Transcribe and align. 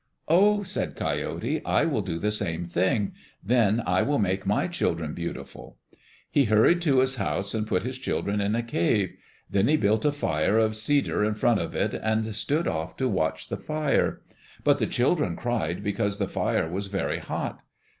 "Oh," 0.27 0.63
said 0.63 0.95
Coyote, 0.95 1.61
"I 1.63 1.85
will 1.85 2.01
do 2.01 2.17
the 2.17 2.31
same 2.31 2.65
thing. 2.65 3.13
Then 3.43 3.83
I 3.85 4.01
will 4.01 4.17
make 4.17 4.47
my 4.47 4.67
children 4.67 5.13
beautiful." 5.13 5.77
He 6.31 6.45
hurried 6.45 6.81
to 6.81 7.01
his 7.01 7.17
house 7.17 7.53
and 7.53 7.67
put 7.67 7.83
his 7.83 7.99
children 7.99 8.41
in 8.41 8.55
a 8.55 8.63
cave. 8.63 9.13
Then 9.47 9.67
he 9.67 9.77
built 9.77 10.03
a 10.03 10.11
fire 10.11 10.57
of 10.57 10.75
cedar 10.75 11.23
in 11.23 11.35
front 11.35 11.59
of 11.59 11.75
it 11.75 11.93
and 11.93 12.33
stood 12.35 12.67
off 12.67 12.97
to 12.97 13.07
watch 13.07 13.49
the 13.49 13.57
fire. 13.57 14.21
But 14.63 14.79
the 14.79 14.87
children 14.87 15.35
cried 15.35 15.83
because 15.83 16.17
the 16.17 16.27
fire 16.27 16.67
was 16.67 16.87
very 16.87 17.19
hot. 17.19 17.61